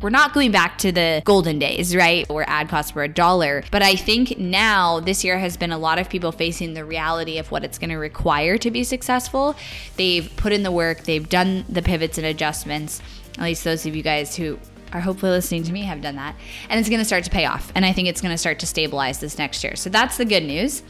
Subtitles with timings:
[0.00, 2.28] we're not going back to the golden days, right?
[2.28, 3.64] Where ad costs were a dollar.
[3.70, 7.38] But I think now this year has been a lot of people facing the reality
[7.38, 9.56] of what it's going to require to be successful.
[9.96, 13.00] They've put in the work, they've done the pivots and adjustments.
[13.38, 14.58] At least those of you guys who
[14.92, 16.36] are hopefully listening to me have done that.
[16.68, 17.70] And it's going to start to pay off.
[17.74, 19.76] And I think it's going to start to stabilize this next year.
[19.76, 20.82] So that's the good news.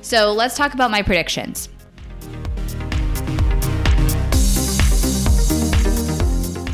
[0.00, 1.68] So let's talk about my predictions.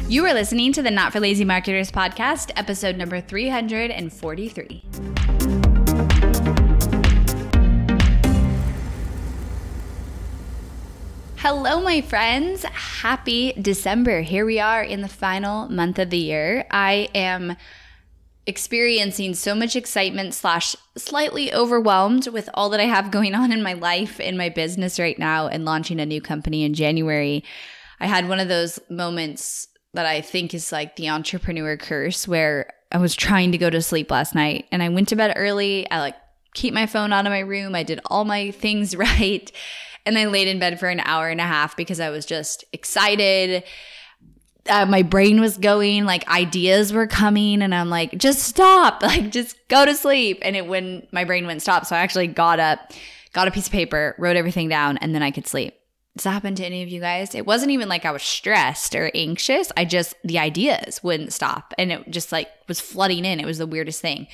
[0.08, 4.82] You are listening to the Not for Lazy Marketers podcast, episode number 343.
[11.36, 12.64] Hello, my friends.
[12.64, 14.22] Happy December.
[14.22, 16.64] Here we are in the final month of the year.
[16.70, 17.54] I am
[18.46, 23.62] experiencing so much excitement slash slightly overwhelmed with all that I have going on in
[23.62, 27.44] my life, in my business right now, and launching a new company in January.
[28.00, 32.72] I had one of those moments that I think is like the entrepreneur curse where
[32.92, 35.90] I was trying to go to sleep last night and I went to bed early.
[35.90, 36.14] I like
[36.54, 37.74] keep my phone out of my room.
[37.74, 39.50] I did all my things right.
[40.06, 42.64] And I laid in bed for an hour and a half because I was just
[42.72, 43.64] excited.
[44.68, 49.32] Uh, my brain was going, like ideas were coming, and I'm like, just stop, like
[49.32, 50.38] just go to sleep.
[50.42, 51.86] And it wouldn't, my brain wouldn't stop.
[51.86, 52.92] So I actually got up,
[53.32, 55.77] got a piece of paper, wrote everything down, and then I could sleep.
[56.24, 57.34] That happen to any of you guys?
[57.34, 59.70] It wasn't even like I was stressed or anxious.
[59.76, 63.40] I just, the ideas wouldn't stop and it just like was flooding in.
[63.40, 64.26] It was the weirdest thing.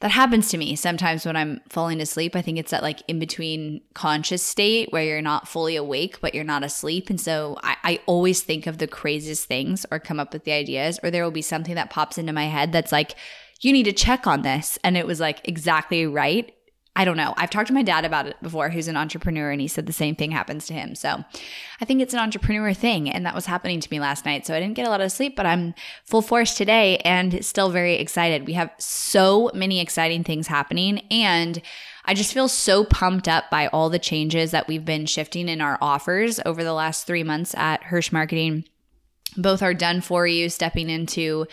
[0.00, 2.36] That happens to me sometimes when I'm falling asleep.
[2.36, 6.34] I think it's that like in between conscious state where you're not fully awake, but
[6.34, 7.10] you're not asleep.
[7.10, 10.52] And so I, I always think of the craziest things or come up with the
[10.52, 13.16] ideas, or there will be something that pops into my head that's like,
[13.60, 14.78] you need to check on this.
[14.84, 16.54] And it was like exactly right
[16.98, 17.32] I don't know.
[17.36, 19.92] I've talked to my dad about it before, who's an entrepreneur, and he said the
[19.92, 20.96] same thing happens to him.
[20.96, 21.24] So
[21.80, 23.08] I think it's an entrepreneur thing.
[23.08, 24.44] And that was happening to me last night.
[24.44, 27.70] So I didn't get a lot of sleep, but I'm full force today and still
[27.70, 28.48] very excited.
[28.48, 30.98] We have so many exciting things happening.
[31.08, 31.62] And
[32.04, 35.60] I just feel so pumped up by all the changes that we've been shifting in
[35.60, 38.64] our offers over the last three months at Hirsh Marketing
[39.36, 41.46] both are done for you stepping into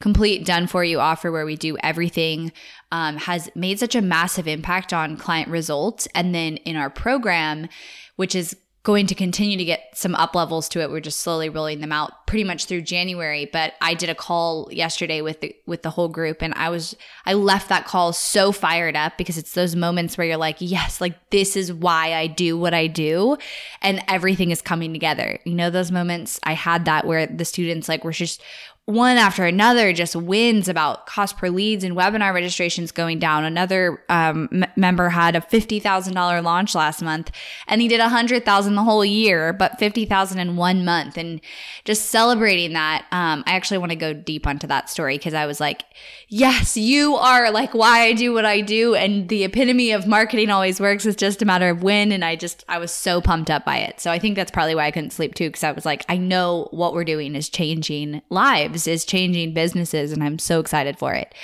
[0.00, 2.52] complete done for you offer where we do everything
[2.92, 6.08] um, has made such a massive impact on client results.
[6.14, 7.68] And then in our program
[8.16, 10.90] which is going to continue to get some up levels to it.
[10.90, 14.68] We're just slowly rolling them out pretty much through January, but I did a call
[14.72, 16.96] yesterday with the with the whole group and I was
[17.26, 21.00] I left that call so fired up because it's those moments where you're like, "Yes,
[21.00, 23.36] like this is why I do what I do."
[23.82, 25.38] And everything is coming together.
[25.44, 28.42] You know those moments I had that where the students like were just
[28.86, 33.44] one after another just wins about cost per leads and webinar registrations going down.
[33.44, 37.30] Another um, m- member had a $50,000 launch last month
[37.68, 41.16] and he did a hundred thousand the whole year, but 50,000 in one month.
[41.16, 41.40] And
[41.84, 43.06] just celebrating that.
[43.12, 45.84] Um, I actually want to go deep onto that story because I was like,
[46.28, 48.94] yes, you are like why I do what I do.
[48.96, 51.06] And the epitome of marketing always works.
[51.06, 52.10] It's just a matter of when.
[52.10, 54.00] And I just, I was so pumped up by it.
[54.00, 55.50] So I think that's probably why I couldn't sleep too.
[55.50, 60.12] Cause I was like, I know what we're doing is changing lives is changing businesses,
[60.12, 61.34] and I'm so excited for it.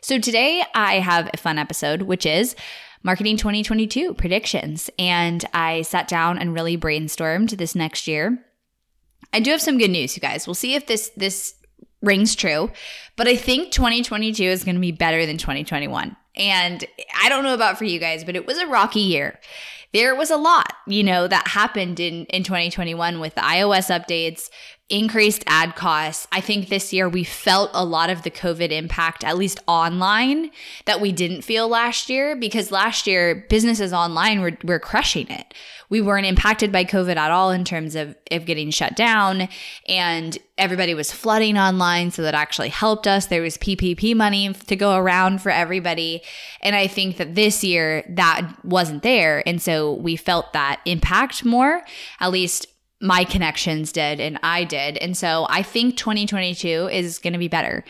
[0.00, 2.54] So today I have a fun episode, which is
[3.04, 4.90] Marketing 2022 predictions.
[4.98, 8.42] And I sat down and really brainstormed this next year.
[9.32, 10.46] I do have some good news, you guys.
[10.46, 11.54] We'll see if this this
[12.02, 12.70] rings true,
[13.16, 16.16] but I think 2022 is going to be better than 2021.
[16.36, 16.84] And
[17.18, 19.38] I don't know about for you guys, but it was a rocky year.
[19.92, 24.50] There was a lot, you know, that happened in in 2021 with the iOS updates,
[24.90, 26.26] increased ad costs.
[26.30, 30.50] I think this year we felt a lot of the COVID impact, at least online,
[30.84, 35.54] that we didn't feel last year because last year businesses online were, were crushing it.
[35.88, 39.48] We weren't impacted by COVID at all in terms of, of getting shut down
[39.88, 42.10] and everybody was flooding online.
[42.10, 43.26] So that actually helped us.
[43.26, 46.22] There was PPP money to go around for everybody.
[46.60, 49.46] And I think that this year that wasn't there.
[49.46, 51.82] And so we felt that impact more,
[52.20, 52.66] at least
[53.04, 54.96] my connections did and I did.
[54.96, 57.84] And so I think 2022 is going to be better.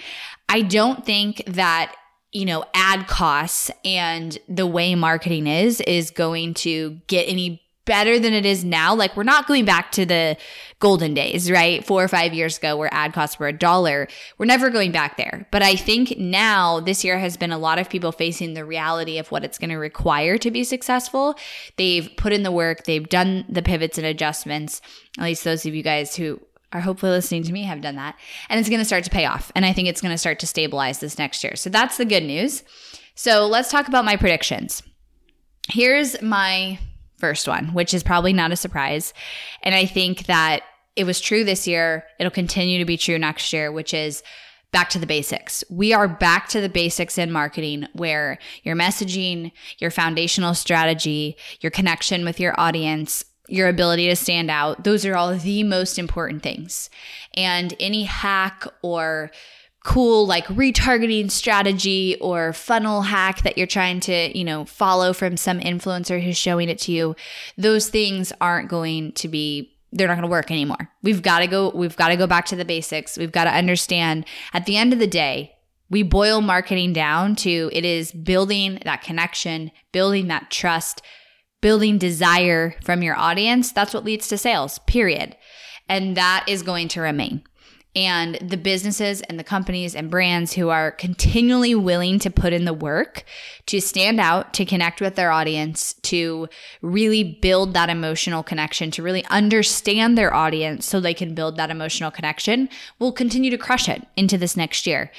[0.48, 1.94] I don't think that
[2.32, 8.18] you know ad costs and the way marketing is is going to get any better
[8.18, 8.94] than it is now.
[8.94, 10.36] Like we're not going back to the
[10.78, 11.84] golden days, right?
[11.84, 14.08] Four or five years ago where ad costs were a dollar.
[14.38, 15.46] We're never going back there.
[15.50, 19.18] But I think now this year has been a lot of people facing the reality
[19.18, 21.36] of what it's going to require to be successful.
[21.76, 24.80] They've put in the work, they've done the pivots and adjustments.
[25.18, 26.40] At least those of you guys who
[26.72, 28.16] are hopefully listening to me have done that.
[28.48, 29.52] And it's going to start to pay off.
[29.54, 31.54] And I think it's going to start to stabilize this next year.
[31.54, 32.64] So that's the good news.
[33.14, 34.82] So let's talk about my predictions.
[35.68, 36.78] Here's my
[37.18, 39.14] first one, which is probably not a surprise.
[39.62, 40.62] And I think that
[40.96, 42.04] it was true this year.
[42.18, 44.22] It'll continue to be true next year, which is
[44.72, 45.62] back to the basics.
[45.70, 51.70] We are back to the basics in marketing where your messaging, your foundational strategy, your
[51.70, 56.42] connection with your audience, your ability to stand out, those are all the most important
[56.42, 56.90] things.
[57.34, 59.30] And any hack or
[59.84, 65.36] cool like retargeting strategy or funnel hack that you're trying to, you know, follow from
[65.36, 67.14] some influencer who's showing it to you,
[67.56, 70.90] those things aren't going to be they're not going to work anymore.
[71.02, 73.16] We've got to go we've got to go back to the basics.
[73.16, 75.54] We've got to understand at the end of the day,
[75.90, 81.02] we boil marketing down to it is building that connection, building that trust,
[81.60, 83.70] building desire from your audience.
[83.70, 84.78] That's what leads to sales.
[84.80, 85.36] Period.
[85.90, 87.44] And that is going to remain
[87.96, 92.64] and the businesses and the companies and brands who are continually willing to put in
[92.64, 93.24] the work
[93.66, 96.48] to stand out, to connect with their audience, to
[96.82, 101.70] really build that emotional connection, to really understand their audience so they can build that
[101.70, 102.68] emotional connection
[102.98, 105.10] will continue to crush it into this next year.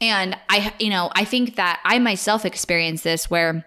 [0.00, 3.66] And I, you know, I think that I myself experienced this where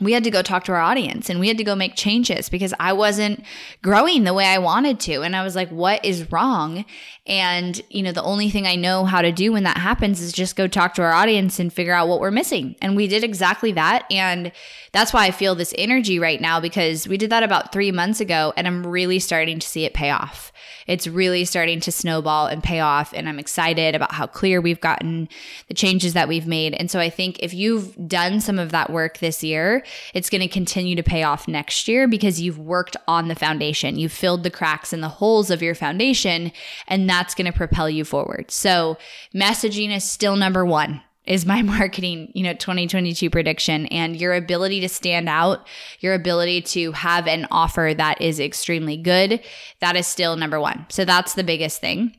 [0.00, 2.48] we had to go talk to our audience and we had to go make changes
[2.48, 3.44] because I wasn't
[3.80, 5.22] growing the way I wanted to.
[5.22, 6.84] And I was like, what is wrong?
[7.26, 10.32] And, you know, the only thing I know how to do when that happens is
[10.32, 12.74] just go talk to our audience and figure out what we're missing.
[12.82, 14.04] And we did exactly that.
[14.10, 14.50] And
[14.90, 18.20] that's why I feel this energy right now because we did that about three months
[18.20, 20.52] ago and I'm really starting to see it pay off
[20.86, 23.12] it's really starting to snowball and pay off.
[23.14, 25.28] And I'm excited about how clear we've gotten
[25.68, 26.74] the changes that we've made.
[26.74, 30.40] And so I think if you've done some of that work this year, it's going
[30.40, 33.98] to continue to pay off next year because you've worked on the foundation.
[33.98, 36.52] You've filled the cracks and the holes of your foundation,
[36.88, 38.50] and that's going to propel you forward.
[38.50, 38.98] So
[39.34, 44.80] messaging is still number one is my marketing, you know, 2022 prediction and your ability
[44.80, 45.66] to stand out,
[46.00, 49.40] your ability to have an offer that is extremely good,
[49.80, 50.86] that is still number 1.
[50.90, 52.16] So that's the biggest thing.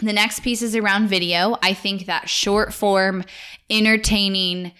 [0.00, 1.56] The next piece is around video.
[1.62, 3.24] I think that short form,
[3.70, 4.72] entertaining,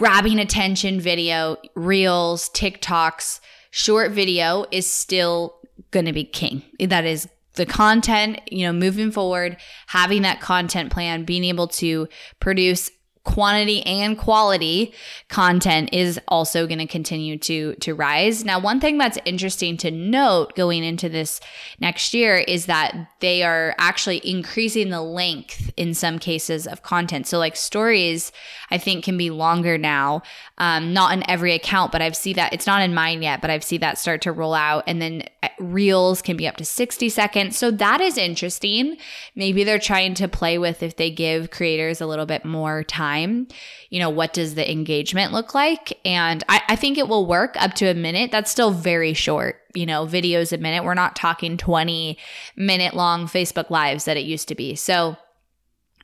[0.00, 3.38] grabbing attention video, reels, TikToks,
[3.70, 5.58] short video is still
[5.90, 6.62] going to be king.
[6.80, 9.58] That is the content, you know, moving forward,
[9.88, 12.08] having that content plan, being able to
[12.40, 12.90] produce
[13.24, 14.94] quantity and quality
[15.28, 18.44] content is also going to continue to to rise.
[18.44, 21.38] Now, one thing that's interesting to note going into this
[21.80, 27.26] next year is that they are actually increasing the length in some cases of content.
[27.26, 28.32] So like stories
[28.70, 30.22] I think can be longer now.
[30.56, 33.50] Um, not in every account, but I've seen that it's not in mine yet, but
[33.50, 36.64] I've seen that start to roll out and then uh, reels can be up to
[36.64, 37.56] 60 seconds.
[37.56, 38.96] So that is interesting.
[39.34, 43.09] Maybe they're trying to play with if they give creators a little bit more time
[43.10, 43.48] time,
[43.90, 45.98] you know, what does the engagement look like?
[46.04, 48.30] And I, I think it will work up to a minute.
[48.30, 50.84] That's still very short, you know, videos a minute.
[50.84, 52.18] We're not talking 20
[52.56, 54.74] minute long Facebook lives that it used to be.
[54.74, 55.16] So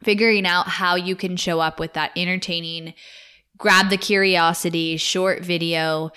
[0.02, 2.94] figuring out how you can show up with that entertaining,
[3.56, 6.10] grab the curiosity, short video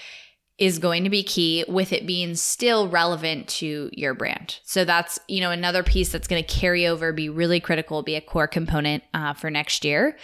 [0.59, 4.59] is going to be key with it being still relevant to your brand.
[4.63, 8.15] So that's, you know, another piece that's going to carry over, be really critical, be
[8.15, 10.17] a core component uh, for next year.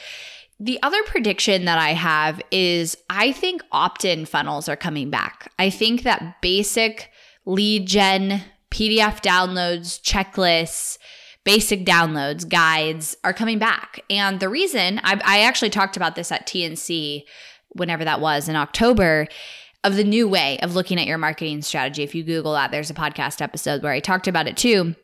[0.59, 5.51] The other prediction that I have is I think opt in funnels are coming back.
[5.59, 7.11] I think that basic
[7.45, 8.41] lead gen,
[8.71, 10.97] PDF downloads, checklists,
[11.43, 13.99] basic downloads, guides are coming back.
[14.09, 17.23] And the reason I, I actually talked about this at TNC,
[17.69, 19.27] whenever that was in October,
[19.83, 22.01] of the new way of looking at your marketing strategy.
[22.01, 24.95] If you Google that, there's a podcast episode where I talked about it too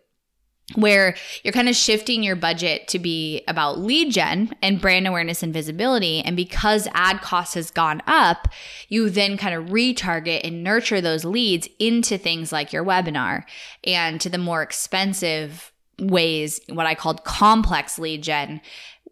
[0.76, 5.44] where you're kind of shifting your budget to be about lead gen and brand awareness
[5.44, 6.22] and visibility.
[6.22, 8.48] And because ad cost has gone up,
[8.90, 13.44] you then kind of retarget and nurture those leads into things like your webinar
[13.84, 18.62] and to the more expensive ways, what I called complex lead gen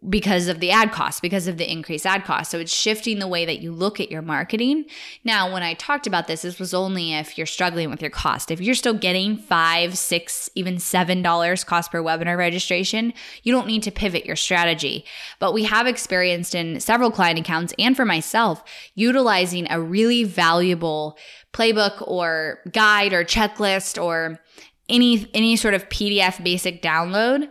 [0.08, 2.50] because of the ad cost, because of the increased ad cost.
[2.50, 4.86] So it's shifting the way that you look at your marketing.
[5.24, 8.50] Now, when I talked about this, this was only if you're struggling with your cost.
[8.50, 13.66] If you're still getting five, six, even seven dollars cost per webinar registration, you don't
[13.66, 15.04] need to pivot your strategy.
[15.38, 18.64] But we have experienced in several client accounts and for myself
[18.94, 21.18] utilizing a really valuable
[21.52, 24.40] playbook or guide or checklist or
[24.88, 27.50] any any sort of PDF basic download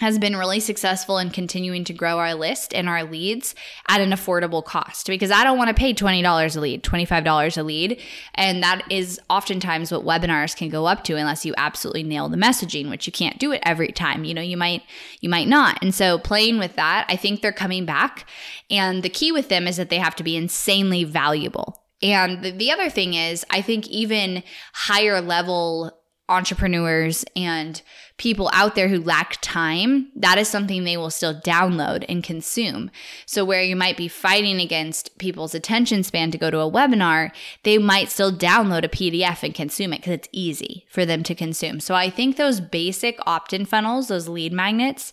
[0.00, 3.54] has been really successful in continuing to grow our list and our leads
[3.88, 7.62] at an affordable cost because I don't want to pay $20 a lead, $25 a
[7.62, 8.02] lead.
[8.34, 12.36] And that is oftentimes what webinars can go up to unless you absolutely nail the
[12.36, 14.24] messaging, which you can't do it every time.
[14.24, 14.82] You know, you might,
[15.20, 15.78] you might not.
[15.80, 18.28] And so playing with that, I think they're coming back.
[18.70, 21.84] And the key with them is that they have to be insanely valuable.
[22.02, 27.80] And the, the other thing is, I think even higher level entrepreneurs and
[28.16, 32.90] people out there who lack time, that is something they will still download and consume.
[33.26, 37.32] So, where you might be fighting against people's attention span to go to a webinar,
[37.64, 41.34] they might still download a PDF and consume it because it's easy for them to
[41.34, 41.80] consume.
[41.80, 45.12] So, I think those basic opt in funnels, those lead magnets,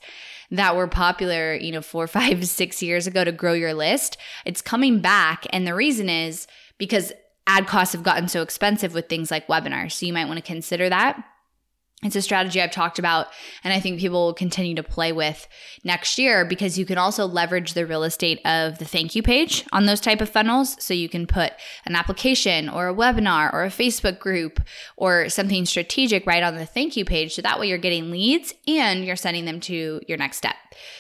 [0.52, 4.62] that were popular, you know, four, five, six years ago to grow your list, it's
[4.62, 5.48] coming back.
[5.52, 6.46] And the reason is
[6.78, 7.14] because
[7.48, 9.94] ad costs have gotten so expensive with things like webinars.
[9.94, 11.24] So you might want to consider that.
[12.04, 13.28] It's a strategy I've talked about,
[13.64, 15.48] and I think people will continue to play with
[15.84, 19.66] next year because you can also leverage the real estate of the thank you page
[19.72, 20.84] on those type of funnels.
[20.84, 21.54] So you can put
[21.86, 24.62] an application or a webinar or a Facebook group
[24.98, 27.36] or something strategic right on the thank you page.
[27.36, 30.56] So that way you're getting leads and you're sending them to your next step.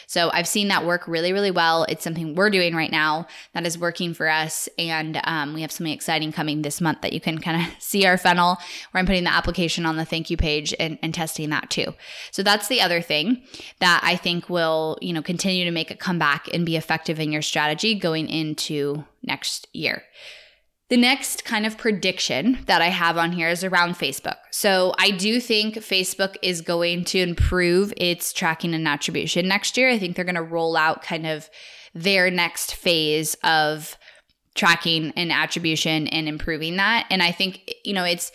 [0.05, 1.85] So I've seen that work really, really well.
[1.85, 4.67] It's something we're doing right now that is working for us.
[4.77, 8.05] And um, we have something exciting coming this month that you can kind of see
[8.05, 8.57] our funnel
[8.91, 11.93] where I'm putting the application on the thank you page and, and testing that too.
[12.31, 13.43] So that's the other thing
[13.79, 17.31] that I think will, you know, continue to make a comeback and be effective in
[17.31, 20.03] your strategy going into next year.
[20.89, 24.35] The next kind of prediction that I have on here is around Facebook.
[24.51, 29.89] So I do think Facebook is going to improve its tracking and attribution next year.
[29.89, 31.49] I think they're going to roll out kind of
[31.93, 33.97] their next phase of
[34.53, 37.07] tracking and attribution and improving that.
[37.09, 38.33] And I think, you know, it's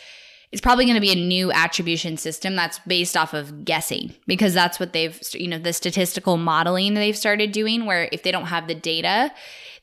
[0.56, 4.54] it's probably going to be a new attribution system that's based off of guessing because
[4.54, 8.46] that's what they've you know the statistical modeling they've started doing where if they don't
[8.46, 9.30] have the data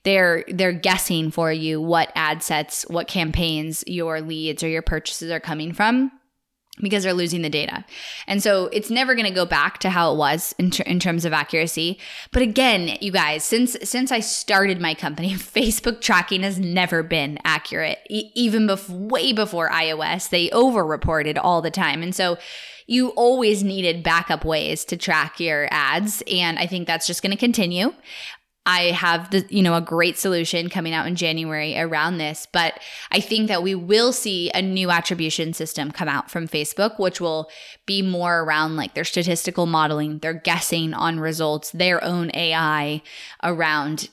[0.04, 5.30] they're they're guessing for you what ad sets, what campaigns your leads or your purchases
[5.30, 6.12] are coming from
[6.82, 7.86] because they're losing the data.
[8.28, 11.00] And so it's never going to go back to how it was in, ter- in
[11.00, 12.00] terms of accuracy.
[12.32, 17.38] But again, you guys, since since I started my company, Facebook tracking has never been
[17.44, 18.00] accurate.
[18.10, 22.02] E- even bef- way before iOS, they over-reported all the time.
[22.02, 22.38] And so
[22.88, 27.32] you always needed backup ways to track your ads and i think that's just going
[27.32, 27.94] to continue
[28.66, 32.80] I have the you know a great solution coming out in January around this, but
[33.12, 37.20] I think that we will see a new attribution system come out from Facebook which
[37.20, 37.50] will
[37.86, 43.02] be more around like their statistical modeling, their guessing on results, their own AI
[43.44, 44.10] around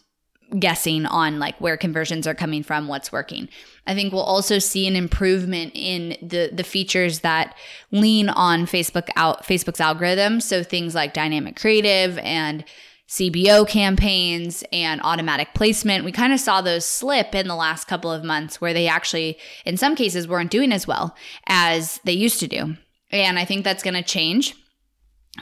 [0.59, 3.49] guessing on like where conversions are coming from, what's working.
[3.87, 7.57] I think we'll also see an improvement in the the features that
[7.93, 12.65] lean on Facebook out Facebook's algorithm, so things like dynamic creative and
[13.11, 16.05] CBO campaigns and automatic placement.
[16.05, 19.37] We kind of saw those slip in the last couple of months where they actually,
[19.65, 21.17] in some cases, weren't doing as well
[21.49, 22.77] as they used to do.
[23.11, 24.55] And I think that's going to change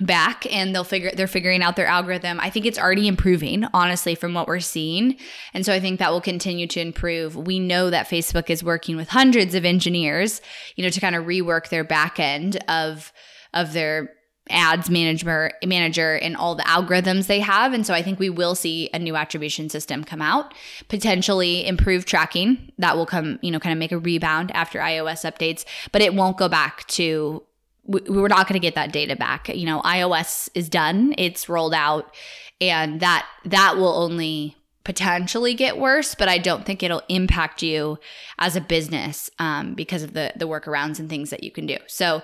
[0.01, 2.41] back and they'll figure they're figuring out their algorithm.
[2.41, 5.17] I think it's already improving honestly from what we're seeing.
[5.53, 7.37] And so I think that will continue to improve.
[7.37, 10.41] We know that Facebook is working with hundreds of engineers,
[10.77, 13.13] you know, to kind of rework their back end of
[13.53, 14.15] of their
[14.51, 17.73] ads manager manager and all the algorithms they have.
[17.73, 20.55] And so i think we will see a new attribution system come out
[20.89, 22.73] potentially improve tracking.
[22.79, 26.15] That will come you know kind of make a rebound after ios updates but it
[26.15, 27.43] won't go back to
[27.85, 29.49] we're not going to get that data back.
[29.49, 32.15] You know ios is done it's rolled out
[32.61, 37.99] and that that will only potentially get worse but i don't think it'll impact you
[38.39, 41.77] as a business um, because of the the workarounds and things that you can do.
[41.87, 42.23] So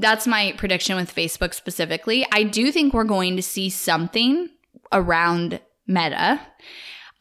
[0.00, 2.26] that's my prediction with Facebook specifically.
[2.32, 4.48] I do think we're going to see something
[4.92, 6.40] around Meta.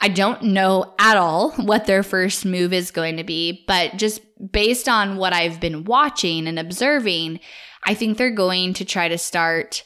[0.01, 4.21] I don't know at all what their first move is going to be, but just
[4.51, 7.41] based on what I've been watching and observing,
[7.85, 9.83] I think they're going to try to start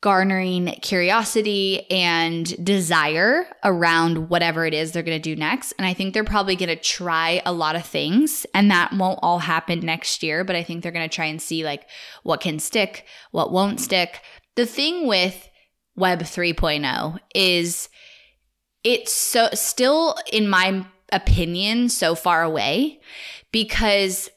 [0.00, 5.72] garnering curiosity and desire around whatever it is they're going to do next.
[5.72, 9.18] And I think they're probably going to try a lot of things and that won't
[9.22, 11.86] all happen next year, but I think they're going to try and see like
[12.22, 14.22] what can stick, what won't stick.
[14.56, 15.48] The thing with
[15.96, 17.90] web 3.0 is
[18.82, 23.00] it's so still in my opinion so far away
[23.52, 24.30] because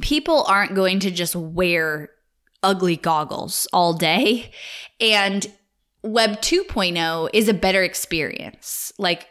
[0.00, 2.10] people aren't going to just wear
[2.64, 4.50] ugly goggles all day.
[5.00, 5.46] And
[6.02, 8.92] Web 2.0 is a better experience.
[8.98, 9.28] Like,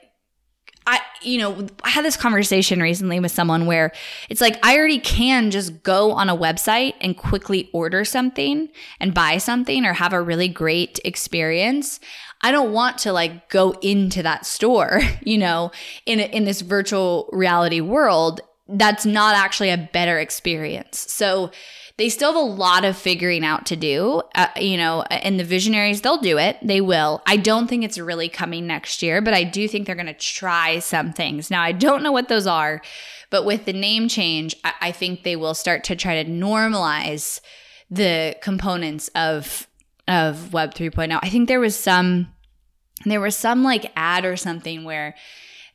[0.86, 3.92] I, you know, I had this conversation recently with someone where
[4.30, 9.14] it's like I already can just go on a website and quickly order something and
[9.14, 12.00] buy something or have a really great experience.
[12.42, 15.72] I don't want to like go into that store, you know,
[16.06, 21.06] in in this virtual reality world that's not actually a better experience.
[21.12, 21.52] So
[21.98, 24.24] they still have a lot of figuring out to do.
[24.34, 26.58] Uh, you know, and the visionaries, they'll do it.
[26.64, 27.22] They will.
[27.28, 30.14] I don't think it's really coming next year, but I do think they're going to
[30.14, 31.52] try some things.
[31.52, 32.82] Now, I don't know what those are,
[33.30, 37.40] but with the name change, I, I think they will start to try to normalize
[37.90, 39.68] the components of
[40.06, 41.18] of Web 3.0.
[41.22, 42.34] I think there was some
[43.06, 45.16] there was some like ad or something where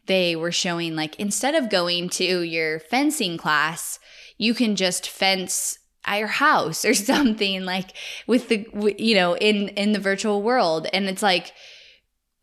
[0.06, 3.98] they were showing like instead of going to your fencing class,
[4.36, 5.77] you can just fence
[6.08, 7.90] at your house or something like
[8.26, 8.66] with the
[8.98, 10.86] you know in in the virtual world.
[10.92, 11.52] And it's like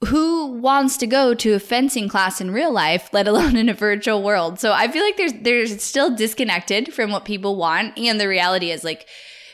[0.07, 3.74] who wants to go to a fencing class in real life let alone in a
[3.74, 4.60] virtual world?
[4.60, 7.98] So i feel like there's there's still disconnected from what people want.
[7.98, 9.07] And the reality is like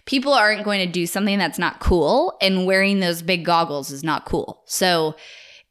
[0.06, 4.04] people aren't going to do something that's not cool and wearing those big goggles is
[4.04, 4.64] not cool.
[4.66, 5.16] So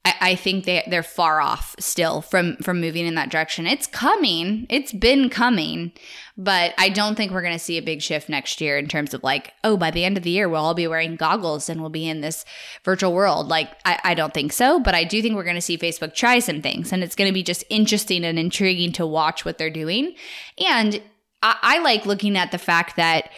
[0.04, 3.66] I, I think they they're far off still from from moving in that direction.
[3.66, 4.66] It's coming.
[4.71, 5.92] It's been coming,
[6.38, 9.12] but I don't think we're going to see a big shift next year in terms
[9.12, 11.80] of like, oh, by the end of the year we'll all be wearing goggles and
[11.80, 12.45] we'll be in this
[12.83, 13.49] virtual world.
[13.49, 16.14] Like, I, I don't think so, but I do think we're going to see Facebook
[16.14, 19.59] try some things, and it's going to be just interesting and intriguing to watch what
[19.59, 20.14] they're doing.
[20.59, 21.02] And
[21.42, 23.30] I, I like looking at the fact that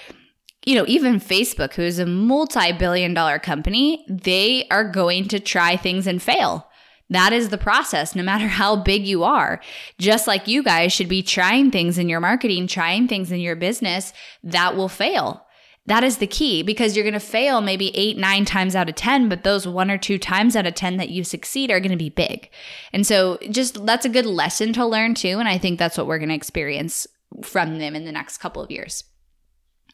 [0.64, 5.40] you know, even Facebook, who is a multi billion dollar company, they are going to
[5.40, 6.69] try things and fail.
[7.11, 9.61] That is the process, no matter how big you are.
[9.99, 13.57] Just like you guys should be trying things in your marketing, trying things in your
[13.57, 15.47] business that will fail.
[15.87, 18.95] That is the key because you're going to fail maybe eight, nine times out of
[18.95, 21.90] 10, but those one or two times out of 10 that you succeed are going
[21.90, 22.50] to be big.
[22.92, 25.40] And so, just that's a good lesson to learn too.
[25.40, 27.09] And I think that's what we're going to experience
[27.42, 29.02] from them in the next couple of years.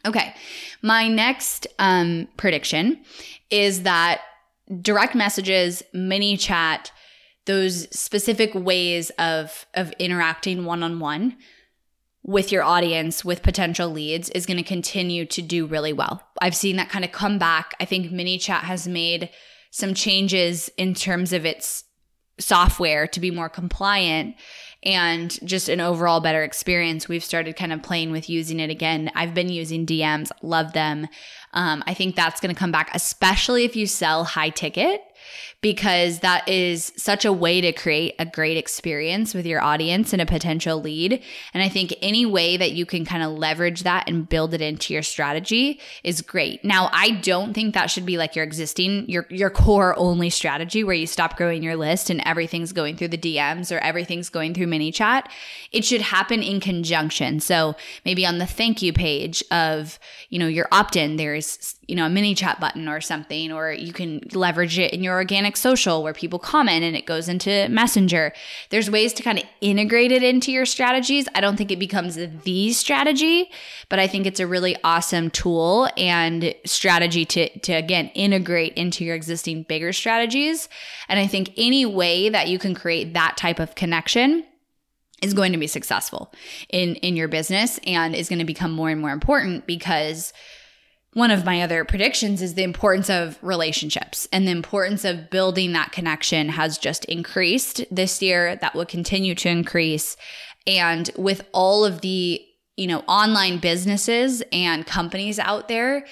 [0.07, 0.35] Okay.
[0.83, 3.03] My next um, prediction
[3.51, 4.21] is that
[4.81, 6.91] direct messages, ManyChat,
[7.47, 11.37] those specific ways of of interacting one on one
[12.23, 16.23] with your audience with potential leads is going to continue to do really well.
[16.43, 17.75] I've seen that kind of come back.
[17.81, 19.31] I think ManyChat has made
[19.71, 21.85] some changes in terms of its
[22.39, 24.37] software to be more compliant
[24.83, 27.09] and just an overall better experience.
[27.09, 29.11] We've started kind of playing with using it again.
[29.15, 31.09] I've been using DMs, love them.
[31.53, 35.03] Um, I think that's going to come back, especially if you sell high ticket
[35.61, 40.23] because that is such a way to create a great experience with your audience and
[40.23, 41.23] a potential lead.
[41.53, 44.61] And I think any way that you can kind of leverage that and build it
[44.61, 46.65] into your strategy is great.
[46.65, 50.85] Now, I don't think that should be like your existing your your core only strategy
[50.85, 54.55] where you stop growing your list and everything's going through the DMs or everything's going
[54.55, 55.27] through ManyChat.
[55.73, 57.41] It should happen in conjunction.
[57.41, 62.05] So, maybe on the thank you page of, you know, your opt-in, there's, you know,
[62.05, 66.13] a ManyChat button or something or you can leverage it in your organic social where
[66.13, 68.35] people comment and it goes into Messenger.
[68.69, 71.27] There's ways to kind of integrate it into your strategies.
[71.35, 73.51] I don't think it becomes the strategy,
[73.89, 79.03] but I think it's a really awesome tool and strategy to, to again integrate into
[79.03, 80.69] your existing bigger strategies.
[81.09, 84.45] And I think any way that you can create that type of connection
[85.23, 86.33] is going to be successful
[86.69, 90.33] in in your business and is going to become more and more important because
[91.15, 95.73] one of my other predictions is the importance of relationships and the importance of building
[95.73, 98.57] that connection has just increased this year.
[98.57, 100.17] That will continue to increase.
[100.67, 102.45] And with all of the,
[102.77, 106.05] you know, online businesses and companies out there,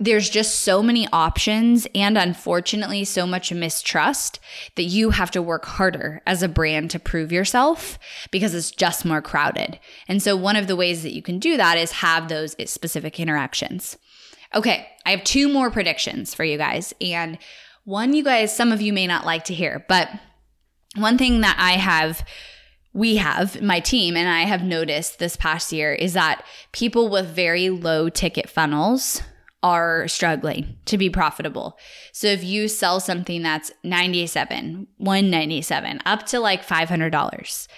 [0.00, 4.40] there's just so many options and unfortunately so much mistrust
[4.74, 7.98] that you have to work harder as a brand to prove yourself
[8.32, 9.78] because it's just more crowded.
[10.08, 13.20] And so one of the ways that you can do that is have those specific
[13.20, 13.96] interactions.
[14.54, 16.94] Okay, I have two more predictions for you guys.
[17.00, 17.38] And
[17.84, 20.08] one you guys, some of you may not like to hear, but
[20.96, 22.26] one thing that I have,
[22.92, 27.26] we have, my team and I have noticed this past year is that people with
[27.26, 29.22] very low ticket funnels
[29.62, 31.78] are struggling to be profitable.
[32.12, 37.68] So if you sell something that's 97, 197 up to like $500,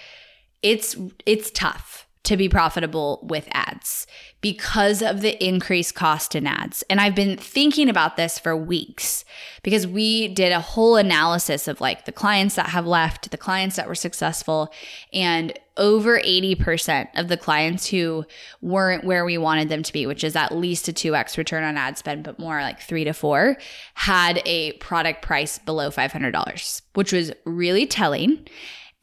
[0.61, 4.05] it's it's tough to be profitable with ads
[4.39, 6.83] because of the increased cost in ads.
[6.89, 9.25] And I've been thinking about this for weeks
[9.63, 13.77] because we did a whole analysis of like the clients that have left, the clients
[13.77, 14.71] that were successful,
[15.11, 18.25] and over 80% of the clients who
[18.61, 21.77] weren't where we wanted them to be, which is at least a 2x return on
[21.77, 23.57] ad spend, but more like three to four,
[23.95, 28.47] had a product price below $500, which was really telling.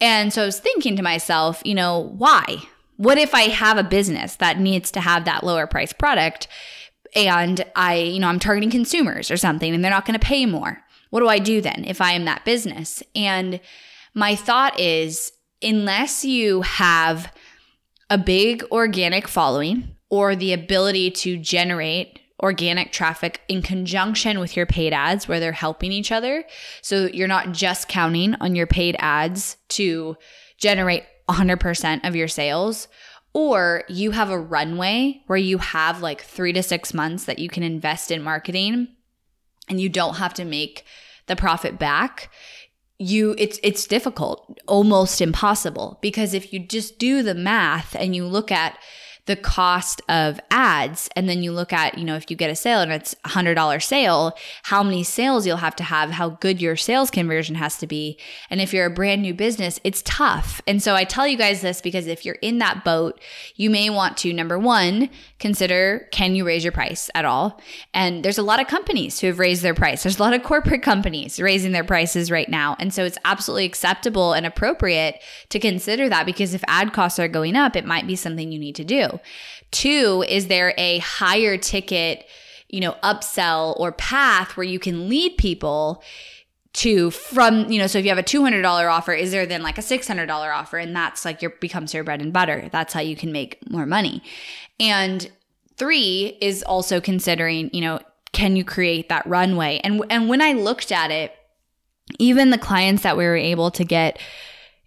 [0.00, 2.62] And so I was thinking to myself, you know, why?
[2.96, 6.48] What if I have a business that needs to have that lower price product
[7.14, 10.46] and I, you know, I'm targeting consumers or something and they're not going to pay
[10.46, 10.78] more?
[11.10, 13.02] What do I do then if I am that business?
[13.14, 13.60] And
[14.14, 17.32] my thought is unless you have
[18.10, 24.66] a big organic following or the ability to generate organic traffic in conjunction with your
[24.66, 26.44] paid ads where they're helping each other.
[26.82, 30.16] So you're not just counting on your paid ads to
[30.58, 32.88] generate 100% of your sales.
[33.32, 37.48] Or you have a runway where you have like three to six months that you
[37.48, 38.88] can invest in marketing
[39.68, 40.84] and you don't have to make
[41.26, 42.30] the profit back
[42.98, 48.24] you it's it's difficult almost impossible because if you just do the math and you
[48.24, 48.78] look at
[49.26, 51.08] the cost of ads.
[51.16, 53.28] And then you look at you know if you get a sale and it's a
[53.28, 57.54] hundred dollar sale how many sales you'll have to have how good your sales conversion
[57.54, 58.18] has to be.
[58.50, 60.60] And if you're a brand new business it's tough.
[60.66, 63.20] And so i tell you guys this because if you're in that boat
[63.56, 65.08] you may want to number one
[65.38, 67.60] consider can you raise your price at all?
[67.92, 70.02] And there's a lot of companies who have raised their price.
[70.02, 72.76] There's a lot of corporate companies raising their prices right now.
[72.78, 77.28] And so it's absolutely acceptable and appropriate to consider that because if ad costs are
[77.28, 79.13] going up it might be something you need to do
[79.70, 82.26] Two, is there a higher ticket,
[82.68, 86.02] you know, upsell or path where you can lead people
[86.74, 89.78] to from, you know, so if you have a $200 offer, is there then like
[89.78, 90.78] a $600 offer?
[90.78, 92.68] And that's like your becomes your bread and butter.
[92.72, 94.22] That's how you can make more money.
[94.80, 95.30] And
[95.76, 98.00] three is also considering, you know,
[98.32, 99.80] can you create that runway?
[99.84, 101.32] And and when I looked at it,
[102.18, 104.18] even the clients that we were able to get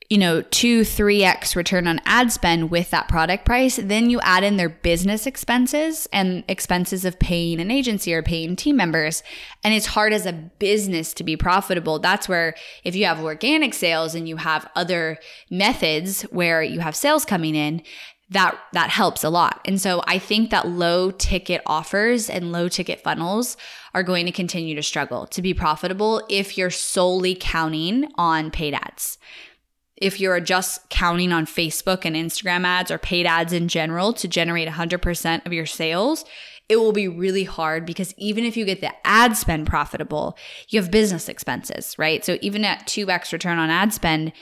[0.10, 4.22] you know, two, three X return on ad spend with that product price, then you
[4.22, 9.22] add in their business expenses and expenses of paying an agency or paying team members.
[9.66, 12.00] And it's hard as a business to be profitable.
[12.00, 15.18] That's where if you have organic sales and you have other
[15.50, 17.82] methods where you have sales coming in,
[18.30, 19.62] that that helps a lot.
[19.66, 23.58] And so I think that low ticket offers and low ticket funnels
[23.94, 28.74] are going to continue to struggle to be profitable if you're solely counting on paid
[28.74, 29.18] ads
[29.98, 34.28] if you're just counting on Facebook and Instagram ads or paid ads in general to
[34.28, 36.24] generate 100% of your sales,
[36.70, 40.38] it will be really hard because even if you get the ad spend profitable,
[40.70, 42.24] you have business expenses, right?
[42.24, 44.34] So even at 2x return on ad spend,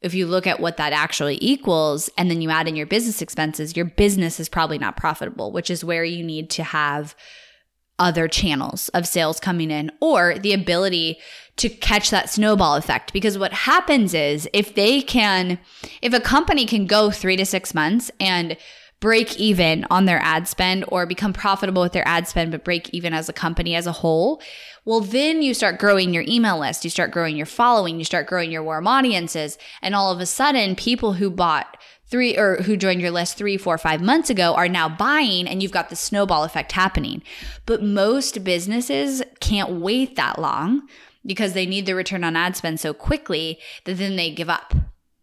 [0.00, 3.22] if you look at what that actually equals and then you add in your business
[3.22, 7.16] expenses, your business is probably not profitable, which is where you need to have
[7.98, 11.18] other channels of sales coming in or the ability
[11.56, 13.12] to catch that snowball effect.
[13.12, 15.58] Because what happens is if they can,
[16.02, 18.56] if a company can go three to six months and
[19.00, 22.88] break even on their ad spend or become profitable with their ad spend, but break
[22.90, 24.40] even as a company as a whole,
[24.84, 28.26] well, then you start growing your email list, you start growing your following, you start
[28.26, 29.58] growing your warm audiences.
[29.82, 31.76] And all of a sudden, people who bought
[32.14, 35.60] three or who joined your list three, four, five months ago are now buying and
[35.60, 37.20] you've got the snowball effect happening.
[37.66, 40.86] But most businesses can't wait that long
[41.26, 44.74] because they need the return on ad spend so quickly that then they give up.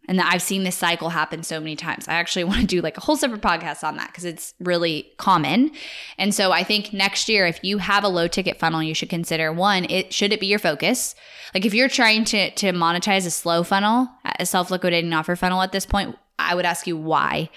[0.06, 2.08] And I've seen this cycle happen so many times.
[2.08, 5.12] I actually want to do like a whole separate podcast on that because it's really
[5.16, 5.70] common.
[6.18, 9.08] And so I think next year, if you have a low ticket funnel, you should
[9.08, 11.14] consider one, it should it be your focus?
[11.54, 15.72] Like if you're trying to to monetize a slow funnel, a self-liquidating offer funnel at
[15.72, 16.16] this point,
[16.52, 17.48] I would ask you why.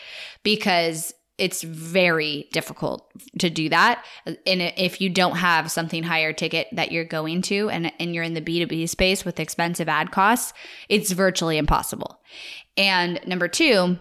[0.43, 4.05] Because it's very difficult to do that.
[4.25, 8.23] And if you don't have something higher ticket that you're going to and, and you're
[8.23, 10.53] in the B2B space with expensive ad costs,
[10.87, 12.21] it's virtually impossible.
[12.77, 13.99] And number two,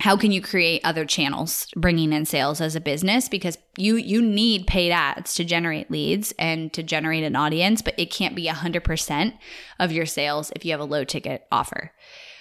[0.00, 4.22] how can you create other channels bringing in sales as a business because you you
[4.22, 8.46] need paid ads to generate leads and to generate an audience but it can't be
[8.46, 9.32] 100%
[9.80, 11.92] of your sales if you have a low ticket offer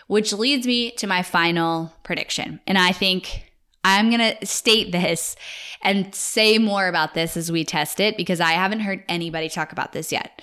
[0.07, 2.59] which leads me to my final prediction.
[2.65, 3.43] And I think
[3.83, 5.35] I'm going to state this
[5.81, 9.71] and say more about this as we test it because I haven't heard anybody talk
[9.71, 10.41] about this yet,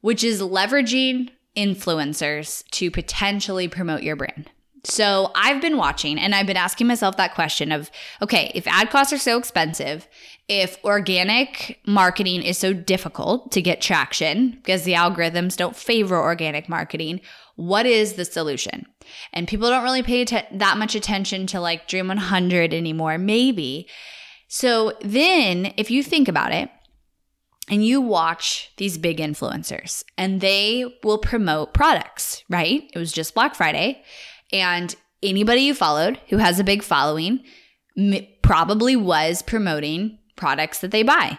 [0.00, 4.50] which is leveraging influencers to potentially promote your brand.
[4.88, 7.90] So I've been watching and I've been asking myself that question of
[8.22, 10.08] okay, if ad costs are so expensive,
[10.48, 16.68] if organic marketing is so difficult to get traction because the algorithms don't favor organic
[16.68, 17.20] marketing,
[17.56, 18.86] what is the solution?
[19.32, 23.88] And people don't really pay that much attention to like Dream 100 anymore, maybe.
[24.48, 26.70] So then, if you think about it,
[27.70, 32.90] and you watch these big influencers and they will promote products, right?
[32.94, 34.02] It was just Black Friday.
[34.52, 37.44] And anybody you followed who has a big following
[38.42, 41.38] probably was promoting products that they buy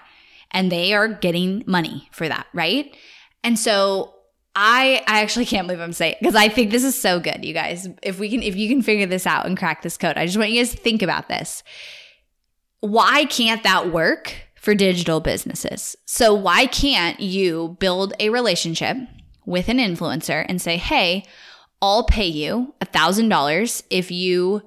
[0.52, 2.96] and they are getting money for that, right?
[3.44, 4.14] And so
[4.56, 7.54] I I actually can't believe I'm saying because I think this is so good, you
[7.54, 7.88] guys.
[8.04, 10.38] If we can if you can figure this out and crack this code, I just
[10.38, 11.64] want you guys to think about this.
[12.82, 15.96] Why can't that work for digital businesses?
[16.06, 18.98] So why can't you build a relationship
[19.46, 21.26] with an influencer and say, "Hey,
[21.82, 24.62] I'll pay you a $1000 if you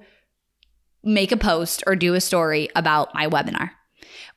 [1.03, 3.71] make a post or do a story about my webinar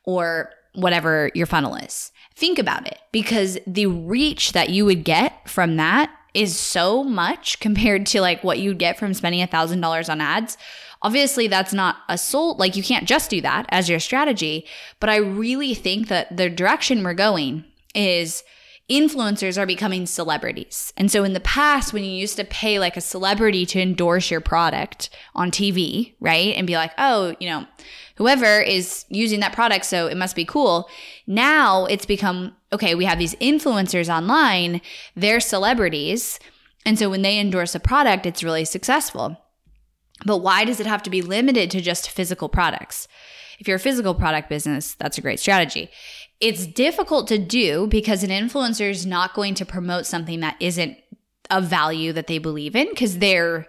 [0.03, 2.11] or whatever your funnel is.
[2.35, 7.59] Think about it because the reach that you would get from that is so much
[7.59, 10.55] compared to like what you'd get from spending a thousand dollars on ads.
[11.01, 14.67] Obviously, that's not a soul, like you can't just do that as your strategy.
[14.99, 18.43] But I really think that the direction we're going is
[18.89, 20.93] influencers are becoming celebrities.
[20.95, 24.31] And so in the past, when you used to pay like a celebrity to endorse
[24.31, 26.55] your product on TV, right?
[26.55, 27.65] And be like, oh, you know,
[28.15, 30.89] whoever is using that product, so it must be cool.
[31.25, 34.81] Now it's become okay, we have these influencers online,
[35.15, 36.39] they're celebrities.
[36.85, 39.37] And so when they endorse a product, it's really successful.
[40.25, 43.07] But why does it have to be limited to just physical products?
[43.59, 45.89] If you're a physical product business, that's a great strategy.
[46.39, 50.97] It's difficult to do because an influencer is not going to promote something that isn't
[51.49, 53.67] of value that they believe in because they're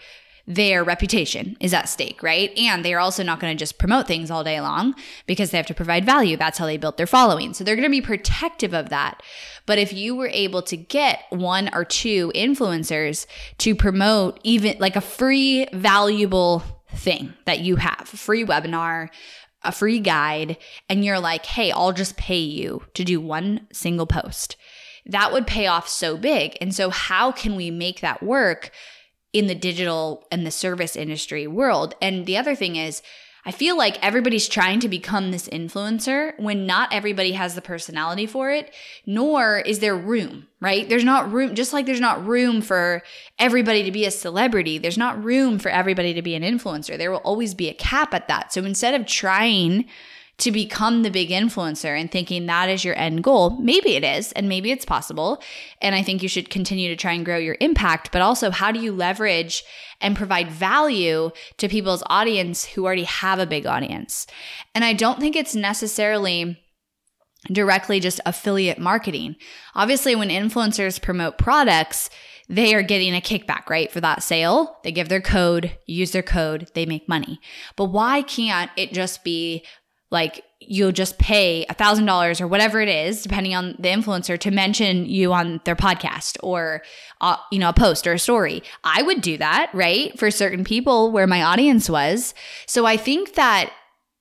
[0.49, 2.57] their reputation is at stake, right?
[2.57, 4.95] And they're also not going to just promote things all day long
[5.27, 6.39] because they have to provide value.
[6.39, 7.53] That's how they built their following.
[7.53, 9.23] So they're going to be protective of that.
[9.67, 13.27] But if you were able to get one or two influencers
[13.59, 16.63] to promote even like a free, valuable
[16.95, 19.11] thing that you have, a free webinar,
[19.63, 20.57] a free guide,
[20.89, 24.57] and you're like, hey, I'll just pay you to do one single post.
[25.07, 26.57] That would pay off so big.
[26.61, 28.71] And so, how can we make that work
[29.33, 31.95] in the digital and the service industry world.
[32.01, 33.03] And the other thing is,
[33.49, 38.27] I feel like everybody's trying to become this influencer when not everybody has the personality
[38.27, 38.75] for it,
[39.07, 40.87] nor is there room, right?
[40.87, 43.03] There's not room, just like there's not room for
[43.39, 46.99] everybody to be a celebrity, there's not room for everybody to be an influencer.
[46.99, 48.53] There will always be a cap at that.
[48.53, 49.87] So instead of trying
[50.39, 53.59] to become the big influencer and thinking that is your end goal.
[53.59, 55.43] Maybe it is, and maybe it's possible.
[55.83, 58.71] And I think you should continue to try and grow your impact, but also how
[58.71, 59.65] do you leverage
[60.01, 64.29] and provide value to people's audience who already have a big audience?
[64.75, 66.57] And I don't think it's necessarily
[67.51, 69.37] directly just affiliate marketing.
[69.75, 72.11] Obviously, when influencers promote products,
[72.49, 73.91] they are getting a kickback, right?
[73.91, 77.41] For that sale, they give their code, use their code, they make money.
[77.77, 79.65] But why can't it just be
[80.11, 84.39] like you'll just pay a thousand dollars or whatever it is depending on the influencer
[84.39, 86.83] to mention you on their podcast or
[87.21, 88.63] uh, you know a post or a story.
[88.85, 92.35] I would do that right for certain people where my audience was.
[92.67, 93.73] So i think that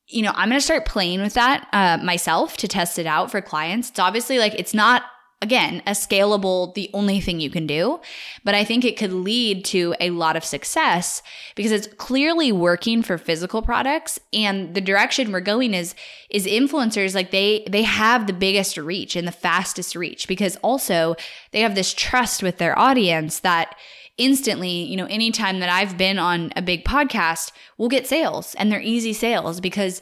[0.07, 3.31] you know i'm going to start playing with that uh, myself to test it out
[3.31, 3.89] for clients.
[3.89, 5.03] It's obviously like it's not
[5.41, 7.99] again, a scalable, the only thing you can do.
[8.43, 11.21] But I think it could lead to a lot of success
[11.55, 14.17] because it's clearly working for physical products.
[14.33, 15.93] And the direction we're going is,
[16.31, 21.15] is influencers, like they, they have the biggest reach and the fastest reach because also
[21.51, 23.75] they have this trust with their audience that
[24.17, 28.71] instantly, you know, anytime that I've been on a big podcast, we'll get sales and
[28.71, 30.01] they're easy sales because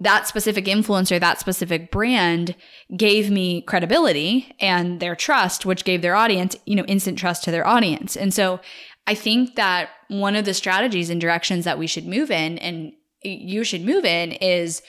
[0.00, 2.56] that specific influencer, that specific brand
[2.96, 7.50] gave me credibility and their trust, which gave their audience, you know, instant trust to
[7.50, 8.16] their audience.
[8.16, 8.60] And so
[9.06, 12.92] I think that one of the strategies and directions that we should move in and
[13.22, 14.82] you should move in is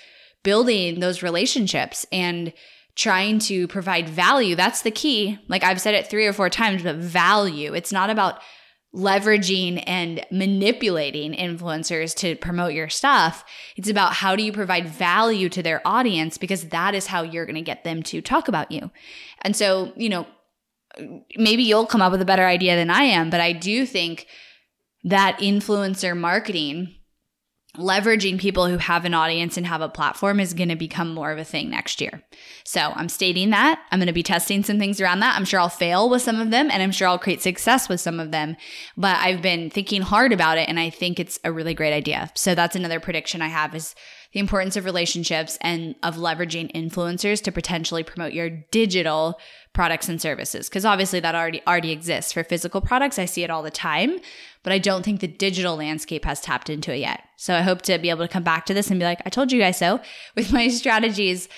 [0.43, 2.53] building those relationships and
[2.95, 4.55] trying to provide value.
[4.55, 5.39] That's the key.
[5.47, 7.73] Like I've said it three or four times, but value.
[7.73, 8.41] It's not about
[8.93, 13.45] leveraging and manipulating influencers to promote your stuff.
[13.77, 17.45] It's about how do you provide value to their audience because that is how you're
[17.45, 18.91] going to get them to talk about you.
[19.43, 20.27] And so, you know,
[21.37, 24.27] maybe you'll come up with a better idea than I am, but I do think
[25.03, 26.95] that influencer marketing
[27.77, 31.31] leveraging people who have an audience and have a platform is going to become more
[31.31, 32.21] of a thing next year.
[32.65, 33.81] So I'm stating that.
[33.91, 35.37] I'm going to be testing some things around that.
[35.37, 38.01] I'm sure I'll fail with some of them and I'm sure I'll create success with
[38.01, 38.57] some of them.
[38.97, 42.29] But I've been thinking hard about it and I think it's a really great idea.
[42.35, 43.95] So that's another prediction I have is
[44.33, 49.39] the importance of relationships and of leveraging influencers to potentially promote your digital
[49.73, 50.69] products and services.
[50.69, 52.31] Because obviously that already already exists.
[52.31, 54.19] For physical products i see it all the time
[54.63, 57.23] but i don't think the digital landscape has tapped into it yet.
[57.37, 59.29] So i hope to be able to come back to this and be like i
[59.29, 59.99] told you guys so
[60.35, 61.49] with my strategies.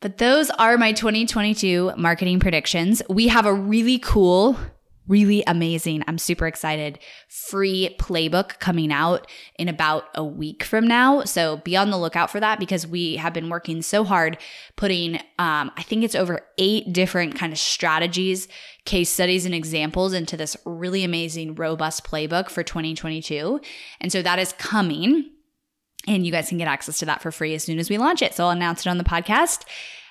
[0.00, 3.02] But those are my 2022 marketing predictions.
[3.10, 4.56] We have a really cool
[5.10, 6.04] really amazing.
[6.06, 7.00] I'm super excited.
[7.28, 11.24] Free playbook coming out in about a week from now.
[11.24, 14.38] So be on the lookout for that because we have been working so hard
[14.76, 18.46] putting, um, I think it's over eight different kind of strategies,
[18.84, 23.60] case studies, and examples into this really amazing, robust playbook for 2022.
[24.00, 25.28] And so that is coming.
[26.06, 28.22] And you guys can get access to that for free as soon as we launch
[28.22, 28.34] it.
[28.34, 29.64] So I'll announce it on the podcast.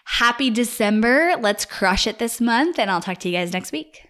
[0.04, 1.36] Happy December.
[1.40, 2.78] Let's crush it this month.
[2.78, 4.10] And I'll talk to you guys next week.